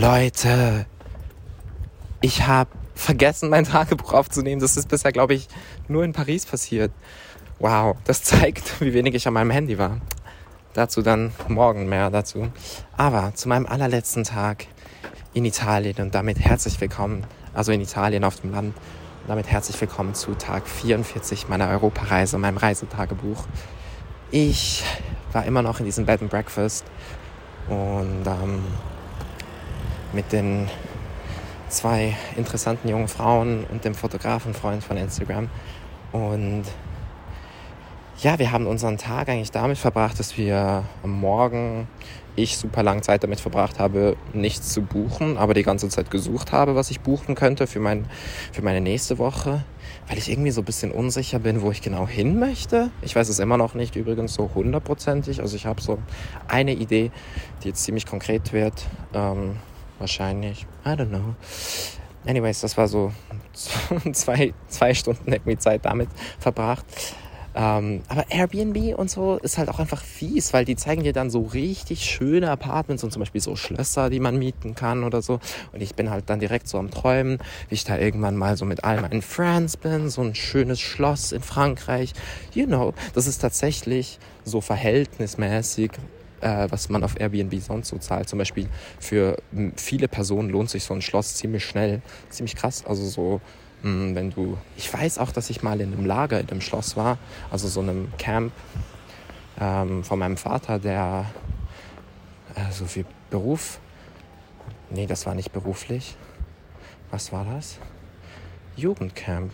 Leute, 0.00 0.86
ich 2.20 2.46
habe 2.46 2.70
vergessen, 2.94 3.50
mein 3.50 3.64
Tagebuch 3.64 4.12
aufzunehmen. 4.12 4.60
Das 4.60 4.76
ist 4.76 4.88
bisher, 4.88 5.10
glaube 5.10 5.34
ich, 5.34 5.48
nur 5.88 6.04
in 6.04 6.12
Paris 6.12 6.46
passiert. 6.46 6.92
Wow, 7.58 7.96
das 8.04 8.22
zeigt, 8.22 8.80
wie 8.80 8.94
wenig 8.94 9.16
ich 9.16 9.26
an 9.26 9.34
meinem 9.34 9.50
Handy 9.50 9.76
war. 9.76 10.00
Dazu 10.72 11.02
dann 11.02 11.32
morgen 11.48 11.88
mehr 11.88 12.10
dazu. 12.10 12.46
Aber 12.96 13.34
zu 13.34 13.48
meinem 13.48 13.66
allerletzten 13.66 14.22
Tag 14.22 14.66
in 15.34 15.44
Italien 15.44 15.96
und 15.98 16.14
damit 16.14 16.38
herzlich 16.38 16.80
willkommen, 16.80 17.26
also 17.52 17.72
in 17.72 17.80
Italien 17.80 18.22
auf 18.22 18.40
dem 18.40 18.52
Land. 18.52 18.76
Und 18.76 19.28
damit 19.28 19.48
herzlich 19.48 19.80
willkommen 19.80 20.14
zu 20.14 20.34
Tag 20.36 20.68
44 20.68 21.48
meiner 21.48 21.70
Europareise, 21.70 22.38
meinem 22.38 22.58
Reisetagebuch. 22.58 23.48
Ich 24.30 24.84
war 25.32 25.44
immer 25.44 25.62
noch 25.62 25.80
in 25.80 25.86
diesem 25.86 26.06
Bed 26.06 26.22
and 26.22 26.30
Breakfast 26.30 26.84
und 27.68 28.24
ähm, 28.26 28.62
mit 30.12 30.32
den 30.32 30.68
zwei 31.68 32.16
interessanten 32.36 32.88
jungen 32.88 33.08
Frauen 33.08 33.64
und 33.70 33.84
dem 33.84 33.94
Fotografenfreund 33.94 34.82
von 34.82 34.96
Instagram. 34.96 35.48
Und 36.12 36.64
ja, 38.20 38.38
wir 38.38 38.50
haben 38.50 38.66
unseren 38.66 38.98
Tag 38.98 39.28
eigentlich 39.28 39.52
damit 39.52 39.78
verbracht, 39.78 40.18
dass 40.18 40.36
wir 40.36 40.84
am 41.02 41.20
Morgen 41.20 41.86
ich 42.34 42.56
super 42.56 42.82
lange 42.82 43.02
Zeit 43.02 43.24
damit 43.24 43.40
verbracht 43.40 43.78
habe, 43.78 44.16
nichts 44.32 44.72
zu 44.72 44.82
buchen, 44.82 45.36
aber 45.36 45.54
die 45.54 45.62
ganze 45.62 45.88
Zeit 45.88 46.10
gesucht 46.10 46.52
habe, 46.52 46.74
was 46.76 46.90
ich 46.90 47.00
buchen 47.00 47.34
könnte 47.34 47.66
für, 47.66 47.80
mein, 47.80 48.06
für 48.52 48.62
meine 48.62 48.80
nächste 48.80 49.18
Woche, 49.18 49.64
weil 50.06 50.18
ich 50.18 50.30
irgendwie 50.30 50.52
so 50.52 50.62
ein 50.62 50.64
bisschen 50.64 50.92
unsicher 50.92 51.40
bin, 51.40 51.62
wo 51.62 51.70
ich 51.70 51.82
genau 51.82 52.06
hin 52.06 52.38
möchte. 52.38 52.90
Ich 53.02 53.16
weiß 53.16 53.28
es 53.28 53.40
immer 53.40 53.56
noch 53.56 53.74
nicht, 53.74 53.96
übrigens 53.96 54.34
so 54.34 54.50
hundertprozentig. 54.54 55.40
Also 55.40 55.56
ich 55.56 55.66
habe 55.66 55.80
so 55.80 55.98
eine 56.46 56.72
Idee, 56.72 57.10
die 57.62 57.68
jetzt 57.68 57.82
ziemlich 57.82 58.06
konkret 58.06 58.52
wird. 58.52 58.86
Ähm, 59.14 59.56
wahrscheinlich. 59.98 60.66
I 60.84 60.90
don't 60.90 61.08
know. 61.08 61.34
Anyways, 62.26 62.60
das 62.60 62.76
war 62.76 62.88
so 62.88 63.12
zwei, 64.12 64.52
zwei 64.68 64.94
Stunden 64.94 65.32
irgendwie 65.32 65.58
Zeit 65.58 65.84
damit 65.84 66.08
verbracht. 66.38 66.84
Ähm, 67.54 68.02
aber 68.08 68.26
Airbnb 68.30 68.96
und 68.96 69.10
so 69.10 69.36
ist 69.38 69.58
halt 69.58 69.68
auch 69.68 69.80
einfach 69.80 70.02
fies, 70.02 70.52
weil 70.52 70.64
die 70.64 70.76
zeigen 70.76 71.02
dir 71.02 71.12
dann 71.12 71.28
so 71.28 71.42
richtig 71.42 72.04
schöne 72.04 72.50
Apartments 72.50 73.02
und 73.02 73.10
zum 73.10 73.18
Beispiel 73.20 73.40
so 73.40 73.56
Schlösser, 73.56 74.10
die 74.10 74.20
man 74.20 74.38
mieten 74.38 74.76
kann 74.76 75.02
oder 75.02 75.22
so. 75.22 75.40
Und 75.72 75.82
ich 75.82 75.96
bin 75.96 76.08
halt 76.08 76.30
dann 76.30 76.38
direkt 76.38 76.68
so 76.68 76.78
am 76.78 76.90
Träumen, 76.90 77.38
wie 77.68 77.74
ich 77.74 77.82
da 77.82 77.98
irgendwann 77.98 78.36
mal 78.36 78.56
so 78.56 78.64
mit 78.64 78.84
all 78.84 79.00
meinen 79.00 79.22
Friends 79.22 79.76
bin, 79.76 80.08
so 80.08 80.22
ein 80.22 80.36
schönes 80.36 80.78
Schloss 80.78 81.32
in 81.32 81.42
Frankreich. 81.42 82.12
You 82.54 82.66
know, 82.66 82.94
das 83.14 83.26
ist 83.26 83.38
tatsächlich 83.38 84.20
so 84.44 84.60
verhältnismäßig 84.60 85.90
äh, 86.40 86.66
was 86.70 86.88
man 86.88 87.04
auf 87.04 87.18
Airbnb 87.18 87.60
sonst 87.60 87.88
so 87.88 87.98
zahlt. 87.98 88.28
Zum 88.28 88.38
Beispiel 88.38 88.68
für 88.98 89.36
viele 89.76 90.08
Personen 90.08 90.50
lohnt 90.50 90.70
sich 90.70 90.84
so 90.84 90.94
ein 90.94 91.02
Schloss 91.02 91.34
ziemlich 91.34 91.64
schnell, 91.64 92.02
ziemlich 92.30 92.56
krass. 92.56 92.84
Also 92.86 93.04
so, 93.06 93.40
mh, 93.82 94.14
wenn 94.14 94.30
du, 94.30 94.56
ich 94.76 94.92
weiß 94.92 95.18
auch, 95.18 95.32
dass 95.32 95.50
ich 95.50 95.62
mal 95.62 95.80
in 95.80 95.92
einem 95.92 96.06
Lager 96.06 96.40
in 96.40 96.48
einem 96.48 96.60
Schloss 96.60 96.96
war, 96.96 97.18
also 97.50 97.68
so 97.68 97.80
einem 97.80 98.12
Camp 98.18 98.52
ähm, 99.60 100.04
von 100.04 100.18
meinem 100.18 100.36
Vater, 100.36 100.78
der 100.78 101.26
äh, 102.54 102.72
so 102.72 102.86
viel 102.86 103.04
Beruf, 103.30 103.78
nee, 104.90 105.06
das 105.06 105.26
war 105.26 105.34
nicht 105.34 105.52
beruflich. 105.52 106.16
Was 107.10 107.32
war 107.32 107.44
das? 107.44 107.78
Jugendcamp 108.76 109.52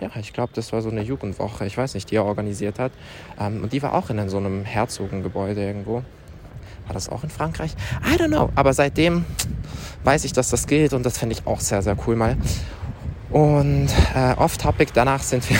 ja, 0.00 0.08
ich 0.20 0.32
glaube, 0.32 0.52
das 0.54 0.72
war 0.72 0.80
so 0.80 0.90
eine 0.90 1.02
Jugendwoche, 1.02 1.66
ich 1.66 1.76
weiß 1.76 1.94
nicht, 1.94 2.10
die 2.10 2.16
er 2.16 2.24
organisiert 2.24 2.78
hat. 2.78 2.92
Ähm, 3.38 3.62
und 3.62 3.72
die 3.72 3.82
war 3.82 3.94
auch 3.94 4.10
in 4.10 4.28
so 4.28 4.36
einem 4.36 4.64
Herzogengebäude 4.64 5.60
irgendwo. 5.60 6.04
War 6.86 6.94
das 6.94 7.08
auch 7.08 7.24
in 7.24 7.30
Frankreich? 7.30 7.72
I 8.06 8.16
don't 8.16 8.28
know. 8.28 8.50
Aber 8.54 8.72
seitdem 8.72 9.24
weiß 10.04 10.24
ich, 10.24 10.32
dass 10.32 10.50
das 10.50 10.66
gilt 10.66 10.92
und 10.92 11.04
das 11.04 11.18
finde 11.18 11.34
ich 11.34 11.46
auch 11.46 11.60
sehr, 11.60 11.82
sehr 11.82 11.96
cool 12.06 12.16
mal. 12.16 12.36
Und 13.30 13.88
äh, 14.14 14.32
off-topic, 14.38 14.92
danach 14.94 15.22
sind 15.22 15.48
wir 15.50 15.58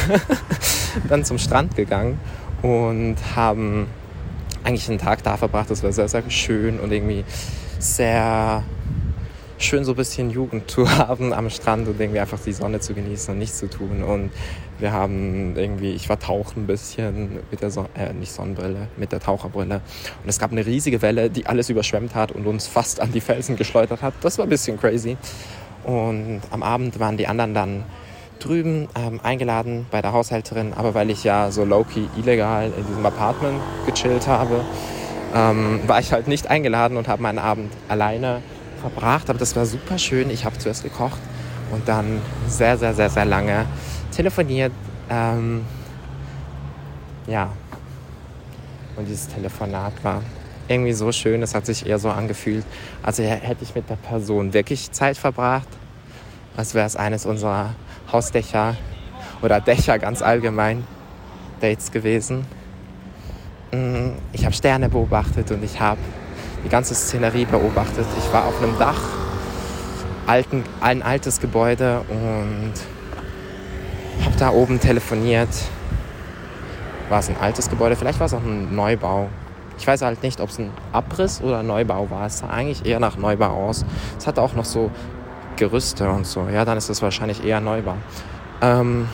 dann 1.09 1.25
zum 1.25 1.39
Strand 1.39 1.77
gegangen 1.77 2.19
und 2.63 3.17
haben 3.37 3.89
eigentlich 4.65 4.89
einen 4.89 4.99
Tag 4.99 5.23
da 5.23 5.37
verbracht. 5.37 5.71
Das 5.71 5.83
war 5.83 5.93
sehr, 5.93 6.09
sehr 6.09 6.29
schön 6.31 6.81
und 6.81 6.93
irgendwie 6.93 7.25
sehr 7.79 8.63
schön 9.59 9.85
so 9.85 9.93
ein 9.93 9.97
bisschen 9.97 10.31
Jugend 10.31 10.71
zu 10.71 10.89
haben 10.99 11.33
am 11.33 11.51
Strand 11.51 11.89
und 11.89 12.01
irgendwie 12.01 12.21
einfach 12.21 12.39
die 12.45 12.53
Sonne 12.53 12.81
zu 12.81 12.95
genießen 12.95 13.33
und 13.33 13.39
nichts 13.39 13.59
zu 13.59 13.69
tun. 13.69 14.03
Und 14.03 14.31
wir 14.79 14.93
haben 14.93 15.57
irgendwie, 15.57 15.93
ich 15.93 16.09
war 16.09 16.19
tauchen 16.19 16.65
ein 16.65 16.67
bisschen 16.67 17.41
mit 17.51 17.61
der, 17.61 17.71
Son 17.71 17.87
äh, 17.95 18.13
nicht 18.13 18.33
Sonnenbrille, 18.33 18.89
mit 18.97 19.13
der 19.13 19.21
Taucherbrille. 19.21 19.81
Und 20.23 20.29
es 20.29 20.39
gab 20.39 20.53
eine 20.53 20.65
riesige 20.65 21.03
Welle, 21.03 21.31
die 21.31 21.47
alles 21.47 21.69
überschwemmt 21.69 22.15
hat 22.15 22.33
und 22.33 22.47
uns 22.47 22.67
fast 22.67 23.01
an 23.01 23.13
die 23.13 23.21
Felsen 23.21 23.57
geschleudert 23.57 24.03
hat. 24.03 24.15
Das 24.21 24.39
war 24.39 24.47
ein 24.47 24.51
bisschen 24.51 24.79
crazy. 24.79 25.17
Und 25.85 26.41
am 26.51 26.63
Abend 26.63 27.01
waren 27.01 27.17
die 27.17 27.27
anderen 27.27 27.55
dann 27.55 27.85
drüben 28.39 28.89
ähm, 28.95 29.21
eingeladen 29.23 29.87
bei 29.91 30.01
der 30.01 30.13
Haushälterin, 30.13 30.73
aber 30.75 30.95
weil 30.95 31.11
ich 31.11 31.25
ja 31.25 31.51
so 31.51 31.65
low-key 31.65 32.07
illegal 32.17 32.71
in 32.77 32.87
diesem 32.87 33.05
Apartment 33.05 33.61
gechillt 33.85 34.29
habe, 34.29 34.65
ähm, 35.35 35.81
war 35.87 35.99
ich 35.99 36.13
halt 36.13 36.29
nicht 36.29 36.47
eingeladen 36.47 36.97
und 36.97 37.09
habe 37.09 37.21
meinen 37.21 37.39
Abend 37.39 37.73
alleine 37.89 38.43
verbracht, 38.81 39.29
aber 39.31 39.39
das 39.39 39.55
war 39.57 39.67
super 39.67 39.99
schön. 39.99 40.31
Ich 40.31 40.45
habe 40.45 40.59
zuerst 40.59 40.83
gekocht 40.83 41.21
und 41.73 41.87
dann 41.89 42.21
sehr, 42.47 42.77
sehr, 42.79 42.95
sehr, 42.95 43.11
sehr 43.11 43.25
lange 43.25 43.67
telefoniert. 44.15 44.73
Ähm, 45.11 45.65
ja. 47.27 47.51
Und 48.97 49.07
dieses 49.07 49.29
Telefonat 49.29 49.93
war 50.03 50.23
irgendwie 50.67 50.93
so 50.93 51.13
schön. 51.13 51.43
Es 51.43 51.55
hat 51.55 51.67
sich 51.67 51.87
eher 51.87 51.99
so 51.99 52.11
angefühlt, 52.11 52.65
als 53.03 53.19
hätte 53.19 53.63
ich 53.63 53.75
mit 53.75 53.89
der 53.89 53.97
Person 53.97 54.53
wirklich 54.53 54.91
Zeit 54.93 55.17
verbracht, 55.17 55.69
als 56.57 56.75
wäre 56.75 56.87
es 56.87 56.97
eines 56.97 57.27
unserer 57.27 57.75
Hausdächer 58.13 58.77
oder 59.43 59.61
Dächer 59.61 59.99
ganz 59.99 60.23
allgemein 60.23 60.85
Dates 61.61 61.91
gewesen. 61.91 62.47
Mm, 63.73 64.11
ich 64.33 64.45
habe 64.45 64.55
Sterne 64.55 64.89
beobachtet 64.89 65.51
und 65.51 65.63
ich 65.63 65.81
habe 65.81 66.01
die 66.65 66.69
ganze 66.69 66.95
Szenerie 66.95 67.45
beobachtet. 67.45 68.07
Ich 68.19 68.33
war 68.33 68.47
auf 68.47 68.63
einem 68.63 68.79
Dach, 68.79 69.01
alten, 70.27 70.65
ein 70.81 71.03
altes 71.03 71.41
Gebäude 71.41 72.03
und 72.09 72.73
habe 74.25 74.37
da 74.39 74.51
oben 74.51 74.81
telefoniert. 74.81 75.49
War 77.09 77.21
es 77.21 77.29
ein 77.29 77.37
altes 77.41 77.71
Gebäude? 77.71 77.97
Vielleicht 77.97 78.21
war 78.21 78.27
es 78.27 78.35
auch 78.35 78.43
ein 78.43 78.75
Neubau. 78.75 79.29
Ich 79.79 79.87
weiß 79.87 80.03
halt 80.03 80.23
nicht, 80.23 80.41
ob 80.41 80.51
es 80.51 80.59
ein 80.59 80.71
Abriss 80.93 81.41
oder 81.41 81.63
Neubau 81.63 82.11
war. 82.11 82.27
Es 82.27 82.41
sah 82.41 82.49
eigentlich 82.49 82.85
eher 82.85 83.01
nach 83.01 83.17
Neubau 83.17 83.69
aus. 83.69 83.85
Es 84.19 84.27
hatte 84.27 84.43
auch 84.43 84.55
noch 84.55 84.65
so 84.65 84.91
Gerüste 85.57 86.11
und 86.11 86.27
so. 86.27 86.49
Ja, 86.53 86.65
dann 86.65 86.77
ist 86.77 86.89
es 86.89 87.01
wahrscheinlich 87.01 87.45
eher 87.45 87.61
Neubau. 87.61 87.95
Ähm, 88.61 89.09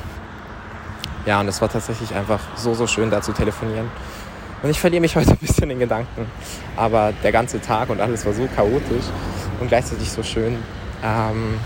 ja, 1.27 1.41
und 1.41 1.49
es 1.49 1.61
war 1.61 1.69
tatsächlich 1.69 2.15
einfach 2.15 2.41
so, 2.57 2.75
so 2.75 2.87
schön, 2.87 3.11
da 3.11 3.23
zu 3.23 3.33
telefonieren. 3.33 3.91
Und 4.65 4.71
ich 4.71 4.81
verliere 4.81 5.03
mich 5.03 5.15
heute 5.17 5.33
ein 5.33 5.37
bisschen 5.37 5.71
in 5.71 5.79
Gedanken. 5.79 6.27
Aber 6.75 7.13
der 7.23 7.31
ganze 7.31 7.61
Tag 7.61 7.91
und 7.91 8.01
alles 8.01 8.25
war 8.27 8.33
so 8.33 8.49
chaotisch 8.57 9.05
und 9.61 9.69
gleichzeitig 9.69 10.11
so 10.11 10.23
schön. 10.23 10.57
Ähm, 11.05 11.61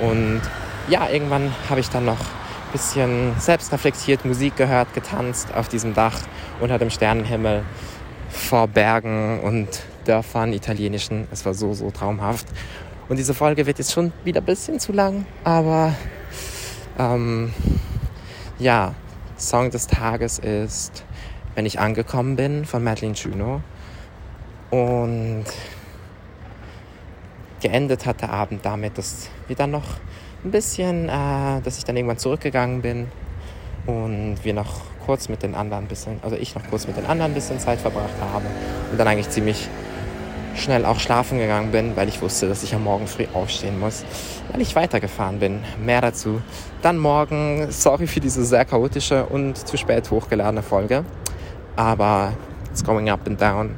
und 0.00 0.40
ja, 0.88 1.08
irgendwann 1.10 1.52
habe 1.68 1.80
ich 1.80 1.90
dann 1.90 2.04
noch 2.04 2.20
ein 2.20 2.72
bisschen 2.72 3.32
selbstreflektiert 3.38 4.24
Musik 4.24 4.56
gehört, 4.56 4.94
getanzt 4.94 5.52
auf 5.54 5.68
diesem 5.68 5.92
Dach 5.92 6.18
unter 6.60 6.78
dem 6.78 6.90
Sternenhimmel 6.90 7.64
vor 8.28 8.68
Bergen 8.68 9.40
und 9.40 9.68
Dörfern, 10.04 10.52
italienischen. 10.52 11.26
Es 11.32 11.44
war 11.44 11.54
so, 11.54 11.74
so 11.74 11.90
traumhaft. 11.90 12.46
Und 13.08 13.16
diese 13.16 13.34
Folge 13.34 13.66
wird 13.66 13.78
jetzt 13.78 13.92
schon 13.92 14.12
wieder 14.22 14.40
ein 14.40 14.46
bisschen 14.46 14.78
zu 14.78 14.92
lang, 14.92 15.26
aber 15.42 15.94
ähm, 16.98 17.52
ja, 18.58 18.94
Song 19.36 19.70
des 19.70 19.86
Tages 19.86 20.38
ist 20.38 21.04
wenn 21.54 21.66
ich 21.66 21.78
angekommen 21.78 22.36
bin 22.36 22.64
von 22.64 22.82
Madeline 22.82 23.14
Juno. 23.14 23.60
Und 24.70 25.44
geendet 27.60 28.06
hat 28.06 28.20
der 28.20 28.30
Abend 28.30 28.64
damit, 28.64 28.98
dass 28.98 29.28
wir 29.46 29.56
dann 29.56 29.70
noch 29.70 29.84
ein 30.44 30.50
bisschen, 30.50 31.08
äh, 31.08 31.60
dass 31.62 31.78
ich 31.78 31.84
dann 31.84 31.96
irgendwann 31.96 32.18
zurückgegangen 32.18 32.82
bin 32.82 33.08
und 33.86 34.36
wir 34.42 34.52
noch 34.52 34.82
kurz 35.06 35.28
mit 35.28 35.42
den 35.42 35.54
anderen 35.54 35.84
ein 35.84 35.88
bisschen, 35.88 36.18
also 36.22 36.36
ich 36.36 36.54
noch 36.54 36.62
kurz 36.68 36.86
mit 36.86 36.96
den 36.96 37.06
anderen 37.06 37.32
ein 37.32 37.34
bisschen 37.34 37.58
Zeit 37.58 37.80
verbracht 37.80 38.14
habe 38.20 38.44
und 38.90 38.98
dann 38.98 39.06
eigentlich 39.06 39.30
ziemlich 39.30 39.68
schnell 40.56 40.84
auch 40.84 41.00
schlafen 41.00 41.38
gegangen 41.38 41.72
bin, 41.72 41.96
weil 41.96 42.08
ich 42.08 42.22
wusste, 42.22 42.48
dass 42.48 42.62
ich 42.62 42.74
am 42.74 42.84
Morgen 42.84 43.06
früh 43.06 43.26
aufstehen 43.32 43.78
muss, 43.78 44.04
weil 44.52 44.60
ich 44.60 44.76
weitergefahren 44.76 45.38
bin. 45.38 45.60
Mehr 45.84 46.00
dazu 46.00 46.40
dann 46.82 46.98
morgen. 46.98 47.70
Sorry 47.70 48.06
für 48.06 48.20
diese 48.20 48.44
sehr 48.44 48.64
chaotische 48.64 49.26
und 49.26 49.56
zu 49.66 49.76
spät 49.76 50.10
hochgeladene 50.10 50.62
Folge 50.62 51.04
aber 51.76 52.32
it's 52.70 52.82
going 52.82 53.08
up 53.08 53.26
and 53.26 53.40
down. 53.40 53.76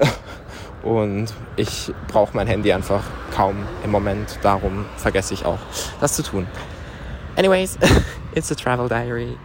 Und 0.82 1.34
ich 1.56 1.92
brauche 2.08 2.34
mein 2.34 2.46
Handy 2.46 2.72
einfach 2.72 3.02
kaum 3.34 3.56
im 3.84 3.90
Moment. 3.90 4.38
Darum 4.42 4.86
vergesse 4.96 5.34
ich 5.34 5.44
auch, 5.44 5.58
das 6.00 6.14
zu 6.14 6.22
tun. 6.22 6.46
Anyways, 7.36 7.78
it's 8.34 8.50
a 8.50 8.54
travel 8.54 8.88
diary. 8.88 9.36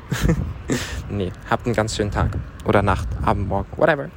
nee, 1.09 1.31
habt 1.49 1.65
einen 1.65 1.75
ganz 1.75 1.95
schönen 1.95 2.11
Tag. 2.11 2.31
Oder 2.65 2.81
Nacht, 2.81 3.07
Abend, 3.23 3.47
Morgen, 3.47 3.67
whatever. 3.75 4.09